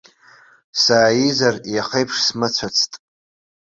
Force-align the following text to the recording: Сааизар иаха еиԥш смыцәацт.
Сааизар 0.81 1.55
иаха 1.73 1.97
еиԥш 1.99 2.15
смыцәацт. 2.27 2.91